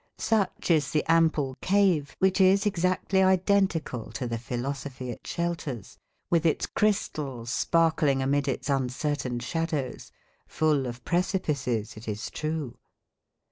[0.17, 5.99] Such is the ample cave which is exactly identical to the philosophy it shelters,
[6.31, 10.11] with its crystals sparkling amid its uncertain shadows
[10.47, 12.79] full of precipices, it is true.